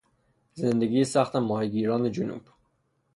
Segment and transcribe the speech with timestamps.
[0.53, 2.41] زندگی سخت ماهیگیران جنوب